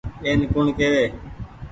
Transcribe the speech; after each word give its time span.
اين 0.25 0.39
ڪوڻ 0.53 0.65
ڪيوي۔ 0.77 1.05